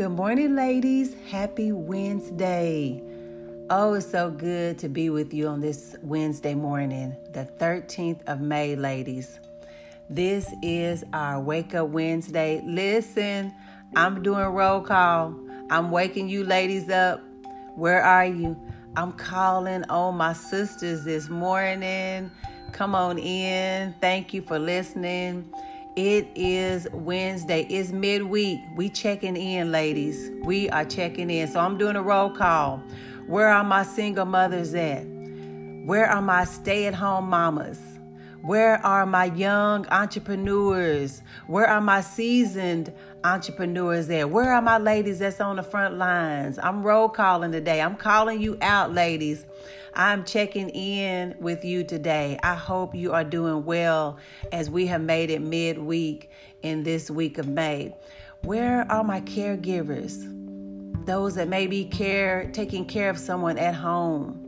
[0.00, 1.14] Good morning, ladies.
[1.30, 3.02] Happy Wednesday.
[3.68, 8.40] Oh, it's so good to be with you on this Wednesday morning, the 13th of
[8.40, 9.40] May, ladies.
[10.08, 12.62] This is our Wake Up Wednesday.
[12.64, 13.54] Listen,
[13.94, 15.38] I'm doing roll call.
[15.68, 17.22] I'm waking you ladies up.
[17.74, 18.58] Where are you?
[18.96, 22.30] I'm calling on my sisters this morning.
[22.72, 23.94] Come on in.
[24.00, 25.52] Thank you for listening.
[26.02, 27.66] It is Wednesday.
[27.68, 28.62] It's midweek.
[28.74, 30.30] We checking in, ladies.
[30.44, 31.46] We are checking in.
[31.46, 32.82] So I'm doing a roll call.
[33.26, 35.04] Where are my single mothers at?
[35.04, 37.89] Where are my stay-at-home mamas?
[38.42, 41.20] Where are my young entrepreneurs?
[41.46, 42.90] Where are my seasoned
[43.22, 44.30] entrepreneurs at?
[44.30, 46.58] Where are my ladies that's on the front lines?
[46.62, 47.82] I'm roll calling today.
[47.82, 49.44] I'm calling you out, ladies.
[49.92, 52.38] I'm checking in with you today.
[52.42, 54.16] I hope you are doing well
[54.52, 56.30] as we have made it midweek
[56.62, 57.94] in this week of May.
[58.42, 60.24] Where are my caregivers?
[61.04, 64.46] Those that may be care taking care of someone at home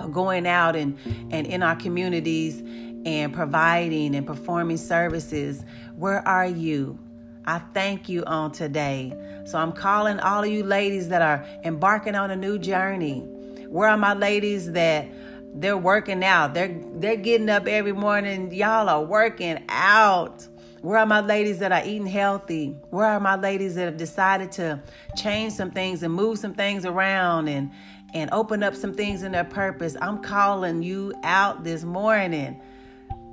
[0.00, 0.98] or going out and,
[1.30, 2.62] and in our communities
[3.06, 5.64] and providing and performing services.
[5.94, 6.98] Where are you?
[7.46, 9.14] I thank you on today.
[9.46, 13.24] So I'm calling all of you ladies that are embarking on a new journey
[13.68, 15.08] where are my ladies that
[15.54, 16.54] they're working out?
[16.54, 18.52] They're they're getting up every morning.
[18.52, 20.46] Y'all are working out.
[20.82, 22.76] Where are my ladies that are eating healthy?
[22.90, 24.80] Where are my ladies that have decided to
[25.16, 27.70] change some things and move some things around and
[28.14, 29.96] and open up some things in their purpose?
[30.00, 32.60] I'm calling you out this morning.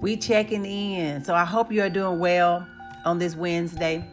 [0.04, 1.24] We checking in.
[1.24, 2.68] So I hope you are doing well
[3.06, 4.06] on this Wednesday.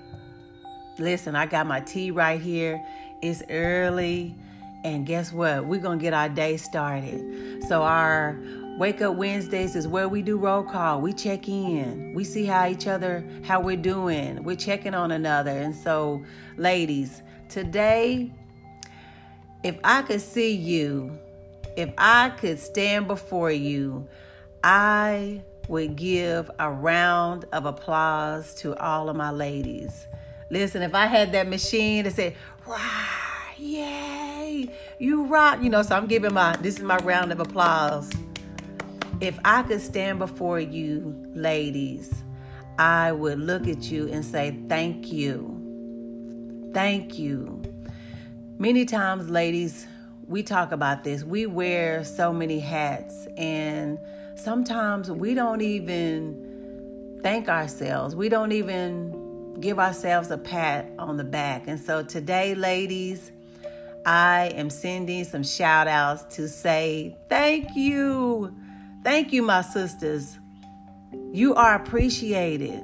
[1.00, 2.80] Listen, I got my tea right here.
[3.22, 4.36] It's early.
[4.84, 5.66] And guess what?
[5.66, 7.64] We're going to get our day started.
[7.64, 8.38] So, our
[8.78, 11.00] Wake Up Wednesdays is where we do roll call.
[11.00, 12.14] We check in.
[12.14, 14.44] We see how each other, how we're doing.
[14.44, 15.50] We're checking on another.
[15.50, 16.24] And so,
[16.56, 18.32] ladies, today,
[19.64, 21.18] if I could see you,
[21.76, 24.06] if I could stand before you,
[24.62, 30.06] I would give a round of applause to all of my ladies.
[30.50, 32.36] Listen, if I had that machine to say,
[32.66, 32.76] wow
[33.60, 35.62] yay, you rock.
[35.62, 38.10] You know, so I'm giving my, this is my round of applause.
[39.20, 42.12] If I could stand before you, ladies,
[42.78, 45.56] I would look at you and say, thank you.
[46.72, 47.62] Thank you.
[48.58, 49.86] Many times, ladies,
[50.26, 51.22] we talk about this.
[51.24, 53.98] We wear so many hats, and
[54.40, 58.16] sometimes we don't even thank ourselves.
[58.16, 61.68] We don't even give ourselves a pat on the back.
[61.68, 63.30] And so today, ladies,
[64.06, 68.54] I am sending some shout outs to say thank you.
[69.04, 70.38] Thank you, my sisters.
[71.32, 72.82] You are appreciated.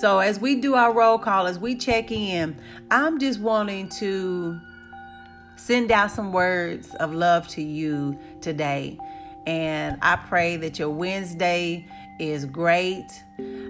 [0.00, 2.56] So, as we do our roll call, as we check in,
[2.90, 4.60] I'm just wanting to
[5.56, 8.98] send out some words of love to you today.
[9.46, 11.86] And I pray that your Wednesday
[12.18, 13.06] is great.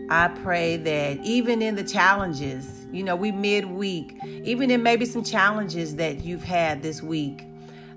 [0.08, 5.24] I pray that even in the challenges, you know, we midweek, even in maybe some
[5.24, 7.44] challenges that you've had this week,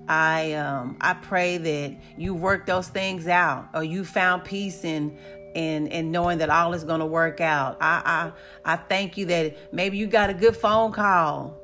[0.08, 5.16] I um, I pray that you work those things out, or you found peace in
[5.54, 7.78] in in knowing that all is going to work out.
[7.80, 8.32] I
[8.64, 11.56] I I thank you that maybe you got a good phone call,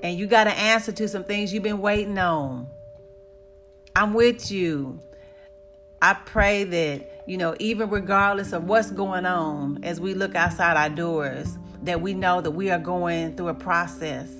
[0.00, 2.68] and you got an answer to some things you've been waiting on.
[3.96, 5.00] I'm with you.
[6.02, 10.76] I pray that you know, even regardless of what's going on as we look outside
[10.76, 14.30] our doors, that we know that we are going through a process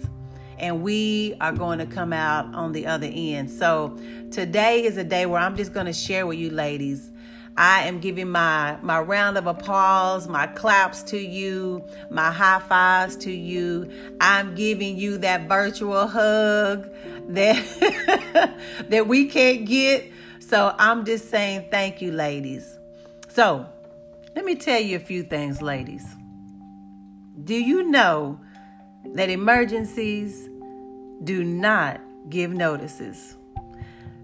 [0.58, 3.50] and we are going to come out on the other end.
[3.50, 3.98] So
[4.30, 7.10] today is a day where I'm just going to share with you ladies.
[7.56, 13.14] I am giving my my round of applause, my claps to you, my high fives
[13.18, 13.90] to you.
[14.20, 16.88] I'm giving you that virtual hug
[17.28, 18.56] that
[18.88, 20.10] that we can't get
[20.52, 22.78] so I'm just saying thank you, ladies.
[23.28, 23.66] So
[24.36, 26.04] let me tell you a few things, ladies.
[27.44, 28.38] Do you know
[29.14, 30.50] that emergencies
[31.24, 33.38] do not give notices?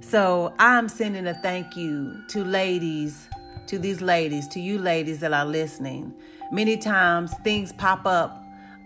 [0.01, 3.27] So I'm sending a thank you to ladies,
[3.69, 6.13] to these ladies, to you ladies that are listening.
[6.53, 8.38] Many times things pop up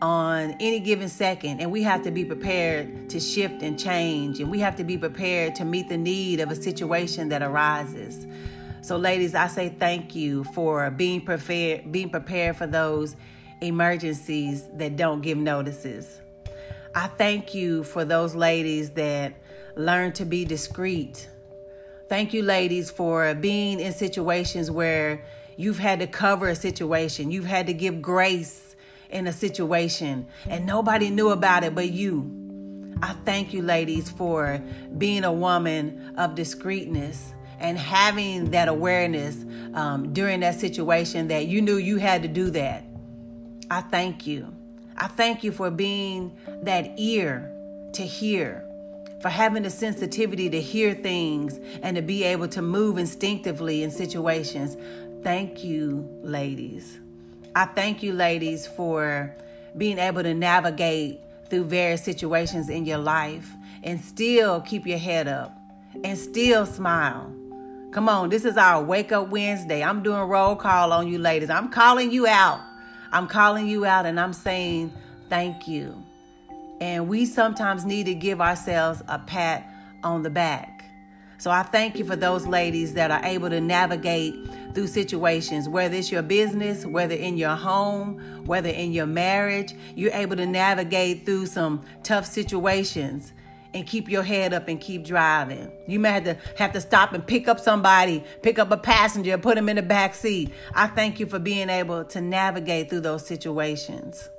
[0.02, 4.50] on any given second, and we have to be prepared to shift and change, and
[4.50, 8.26] we have to be prepared to meet the need of a situation that arises.
[8.82, 13.14] So, ladies, I say thank you for being prepared, being prepared for those
[13.60, 16.20] emergencies that don't give notices.
[16.96, 19.34] I thank you for those ladies that
[19.76, 21.28] learn to be discreet.
[22.08, 25.24] Thank you, ladies, for being in situations where
[25.56, 28.71] you've had to cover a situation, you've had to give grace
[29.12, 32.38] in a situation and nobody knew about it but you.
[33.02, 34.62] I thank you, ladies, for
[34.96, 39.44] being a woman of discreetness and having that awareness
[39.74, 42.84] um, during that situation that you knew you had to do that.
[43.70, 44.54] I thank you.
[44.96, 47.50] I thank you for being that ear
[47.94, 48.64] to hear,
[49.20, 53.90] for having the sensitivity to hear things and to be able to move instinctively in
[53.90, 54.76] situations.
[55.22, 57.00] Thank you, ladies.
[57.54, 59.34] I thank you, ladies, for
[59.76, 61.20] being able to navigate
[61.50, 63.50] through various situations in your life
[63.82, 65.54] and still keep your head up
[66.02, 67.30] and still smile.
[67.90, 69.84] Come on, this is our Wake Up Wednesday.
[69.84, 71.50] I'm doing roll call on you, ladies.
[71.50, 72.60] I'm calling you out.
[73.12, 74.90] I'm calling you out and I'm saying
[75.28, 76.02] thank you.
[76.80, 79.68] And we sometimes need to give ourselves a pat
[80.02, 80.71] on the back.
[81.42, 84.36] So I thank you for those ladies that are able to navigate
[84.74, 90.12] through situations, whether it's your business, whether in your home, whether in your marriage, you're
[90.12, 93.32] able to navigate through some tough situations
[93.74, 95.68] and keep your head up and keep driving.
[95.88, 99.36] You may have to have to stop and pick up somebody, pick up a passenger,
[99.36, 100.52] put them in the back seat.
[100.76, 104.30] I thank you for being able to navigate through those situations.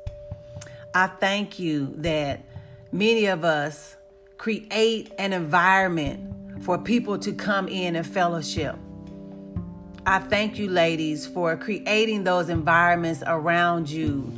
[0.94, 2.46] I thank you that
[2.94, 3.98] many of us
[4.38, 8.76] create an environment for people to come in and fellowship.
[10.06, 14.32] I thank you, ladies, for creating those environments around you,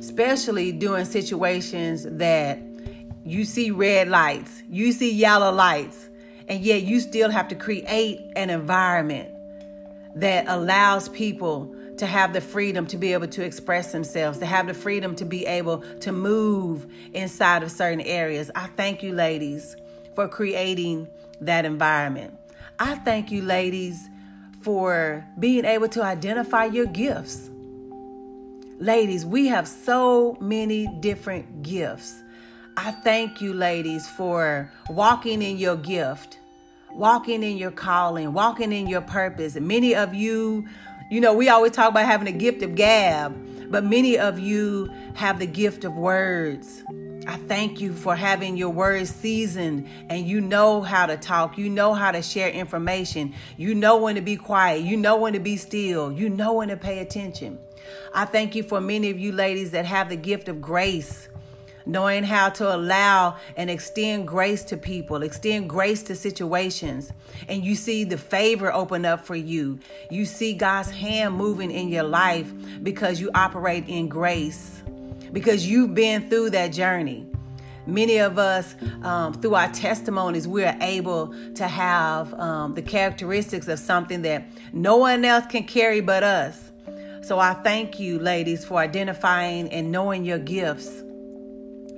[0.00, 2.58] especially during situations that
[3.24, 6.08] you see red lights, you see yellow lights,
[6.48, 9.30] and yet you still have to create an environment
[10.16, 14.66] that allows people to have the freedom to be able to express themselves, to have
[14.66, 18.50] the freedom to be able to move inside of certain areas.
[18.56, 19.76] I thank you, ladies,
[20.14, 21.08] for creating
[21.40, 22.38] that environment.
[22.78, 24.08] I thank you, ladies,
[24.62, 27.50] for being able to identify your gifts.
[28.78, 32.22] Ladies, we have so many different gifts.
[32.76, 36.38] I thank you, ladies, for walking in your gift,
[36.94, 39.56] walking in your calling, walking in your purpose.
[39.56, 40.66] Many of you,
[41.10, 44.90] you know, we always talk about having a gift of gab, but many of you
[45.14, 46.82] have the gift of words.
[47.26, 51.56] I thank you for having your words seasoned and you know how to talk.
[51.56, 53.34] You know how to share information.
[53.56, 54.82] You know when to be quiet.
[54.82, 56.10] You know when to be still.
[56.12, 57.58] You know when to pay attention.
[58.12, 61.28] I thank you for many of you ladies that have the gift of grace
[61.86, 67.12] knowing how to allow and extend grace to people, extend grace to situations,
[67.48, 69.78] and you see the favor open up for you.
[70.10, 72.52] You see God's hand moving in your life
[72.82, 74.81] because you operate in grace,
[75.32, 77.26] because you've been through that journey.
[77.86, 83.66] Many of us, um, through our testimonies, we are able to have um, the characteristics
[83.66, 86.70] of something that no one else can carry but us.
[87.22, 91.02] So I thank you, ladies, for identifying and knowing your gifts.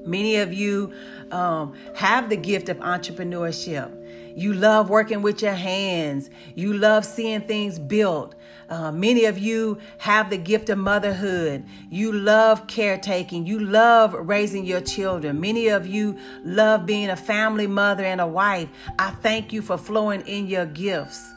[0.04, 0.92] Many of you
[1.30, 3.90] um, have the gift of entrepreneurship.
[4.36, 6.28] You love working with your hands.
[6.54, 8.34] You love seeing things built.
[8.68, 11.64] Uh, many of you have the gift of motherhood.
[11.90, 13.46] You love caretaking.
[13.46, 15.40] You love raising your children.
[15.40, 18.68] Many of you love being a family mother and a wife.
[18.98, 21.32] I thank you for flowing in your gifts.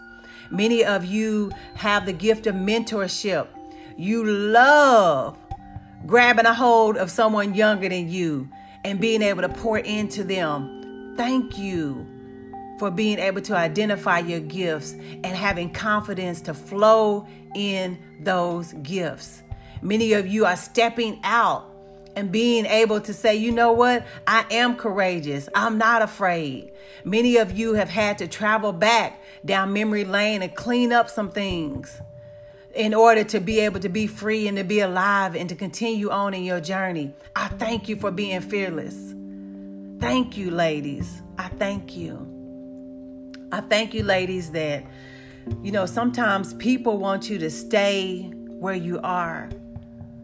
[0.50, 3.48] Many of you have the gift of mentorship.
[3.98, 5.38] You love
[6.06, 8.50] grabbing a hold of someone younger than you
[8.84, 11.16] and being able to pour into them.
[11.18, 12.06] Thank you
[12.80, 19.42] for being able to identify your gifts and having confidence to flow in those gifts.
[19.82, 21.74] Many of you are stepping out
[22.16, 24.06] and being able to say, you know what?
[24.26, 25.50] I am courageous.
[25.54, 26.72] I'm not afraid.
[27.04, 31.32] Many of you have had to travel back down memory lane and clean up some
[31.32, 32.02] things
[32.78, 36.12] in order to be able to be free and to be alive and to continue
[36.12, 37.12] on in your journey.
[37.36, 39.16] I thank you for being fearless.
[40.00, 41.24] Thank you, ladies.
[41.40, 42.24] I thank you.
[43.52, 44.86] I thank you, ladies, that,
[45.64, 49.50] you know, sometimes people want you to stay where you are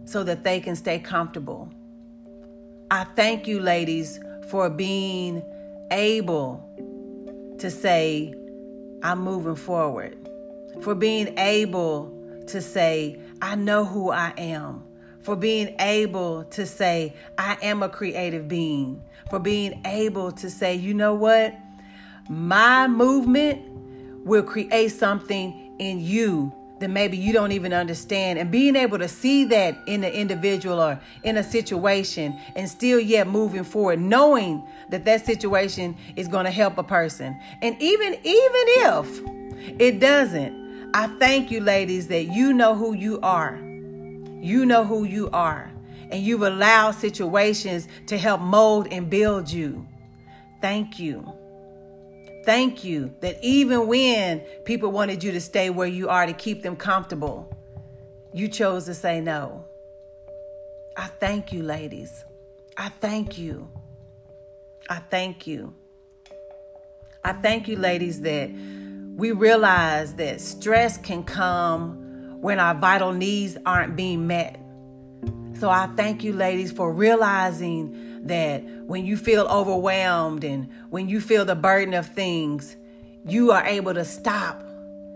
[0.05, 1.73] so that they can stay comfortable.
[2.91, 4.19] I thank you, ladies,
[4.49, 5.41] for being
[5.89, 6.69] able
[7.57, 8.35] to say,
[9.01, 10.29] I'm moving forward,
[10.81, 14.83] for being able to say, I know who I am,
[15.21, 20.75] for being able to say, I am a creative being, for being able to say,
[20.75, 21.55] you know what?
[22.29, 23.61] My movement
[24.25, 28.39] will create something in you that maybe you don't even understand.
[28.39, 32.99] And being able to see that in an individual or in a situation and still
[32.99, 37.39] yet moving forward, knowing that that situation is going to help a person.
[37.61, 39.21] And even, even if
[39.79, 40.62] it doesn't,
[40.93, 43.55] I thank you, ladies, that you know who you are.
[44.41, 45.71] You know who you are.
[46.11, 49.87] and you've allowed situations to help mold and build you.
[50.61, 51.27] Thank you.
[52.45, 56.61] Thank you that even when people wanted you to stay where you are to keep
[56.61, 57.51] them comfortable,
[58.31, 59.65] you chose to say no.
[60.95, 62.25] I thank you, ladies.
[62.77, 63.67] I thank you.
[64.89, 65.73] I thank you.
[67.23, 68.51] I thank you, ladies, that
[69.15, 71.95] we realize that stress can come
[72.41, 74.59] when our vital needs aren't being met.
[75.59, 81.21] So I thank you, ladies, for realizing that when you feel overwhelmed and when you
[81.21, 82.75] feel the burden of things,
[83.25, 84.61] you are able to stop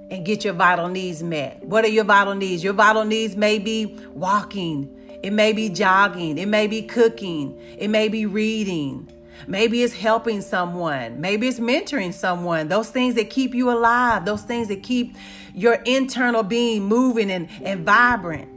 [0.10, 1.62] and get your vital needs met.
[1.64, 2.64] What are your vital needs?
[2.64, 4.90] Your vital needs may be walking,
[5.24, 9.12] it may be jogging, it may be cooking, it may be reading.
[9.46, 11.22] Maybe it's helping someone.
[11.22, 12.68] Maybe it's mentoring someone.
[12.68, 15.16] Those things that keep you alive, those things that keep
[15.54, 18.50] your internal being moving and, and vibrant.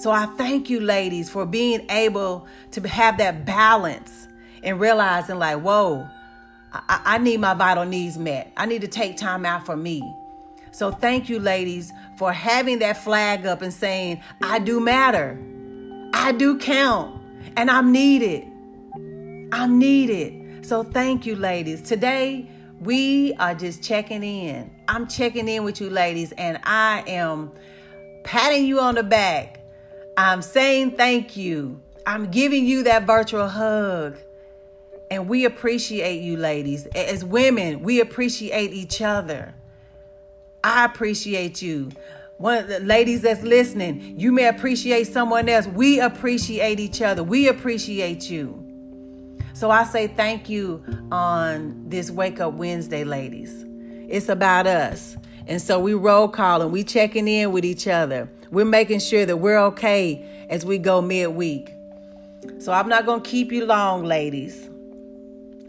[0.00, 4.28] So I thank you, ladies, for being able to have that balance
[4.62, 6.08] and realizing, like, whoa,
[6.72, 8.52] I, I need my vital needs met.
[8.56, 10.02] I need to take time out for me.
[10.70, 15.36] So thank you, ladies, for having that flag up and saying, I do matter.
[16.12, 17.20] I do count.
[17.56, 18.46] And I'm needed.
[19.52, 20.66] I'm it.
[20.66, 21.82] So thank you, ladies.
[21.82, 22.48] Today,
[22.80, 24.70] we are just checking in.
[24.88, 27.52] I'm checking in with you, ladies, and I am
[28.24, 29.58] patting you on the back
[30.18, 31.80] I'm saying thank you.
[32.04, 34.16] I'm giving you that virtual hug.
[35.12, 36.86] And we appreciate you, ladies.
[36.86, 39.54] As women, we appreciate each other.
[40.64, 41.90] I appreciate you.
[42.38, 45.68] One of the ladies that's listening, you may appreciate someone else.
[45.68, 47.22] We appreciate each other.
[47.22, 48.67] We appreciate you.
[49.58, 53.64] So I say thank you on this Wake Up Wednesday, ladies.
[54.08, 55.16] It's about us.
[55.48, 58.30] And so we roll calling, we checking in with each other.
[58.52, 61.74] We're making sure that we're okay as we go midweek.
[62.60, 64.70] So I'm not going to keep you long, ladies.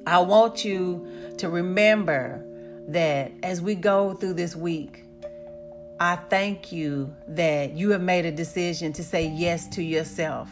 [0.06, 2.46] I want you to remember
[2.90, 5.04] that as we go through this week,
[6.00, 10.48] I thank you that you have made a decision to say yes to yourself.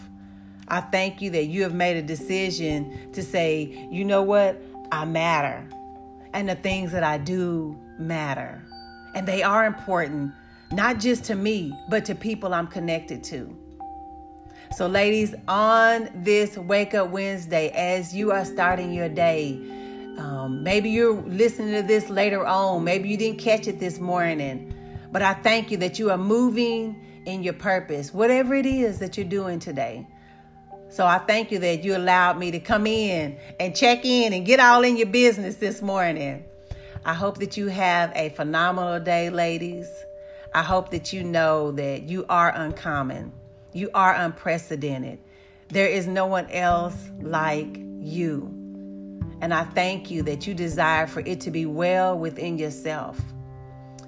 [0.67, 4.62] I thank you that you have made a decision to say, you know what?
[4.91, 5.67] I matter.
[6.33, 8.62] And the things that I do matter.
[9.15, 10.33] And they are important
[10.71, 13.55] not just to me, but to people I'm connected to.
[14.75, 19.53] So, ladies, on this Wake Up Wednesday, as you are starting your day,
[20.17, 24.74] um, maybe you're listening to this later on, maybe you didn't catch it this morning,
[25.12, 29.15] but I thank you that you are moving in your purpose, whatever it is that
[29.15, 30.05] you're doing today.
[30.89, 34.46] So I thank you that you allowed me to come in and check in and
[34.46, 36.46] get all in your business this morning.
[37.06, 39.88] I hope that you have a phenomenal day, ladies.
[40.53, 43.32] I hope that you know that you are uncommon,
[43.74, 45.20] you are unprecedented.
[45.70, 48.53] There is no one else like you.
[49.41, 53.20] And I thank you that you desire for it to be well within yourself.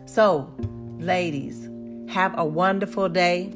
[0.06, 0.52] So,
[0.98, 1.70] ladies,
[2.08, 3.54] have a wonderful day.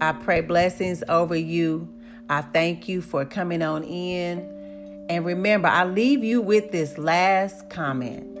[0.00, 1.88] I pray blessings over you.
[2.32, 5.06] I thank you for coming on in.
[5.10, 8.38] And remember, I leave you with this last comment.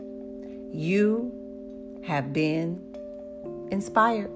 [0.72, 2.80] You have been
[3.70, 4.30] inspired.